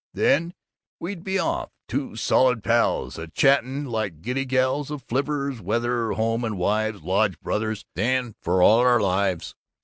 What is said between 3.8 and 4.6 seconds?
like giddy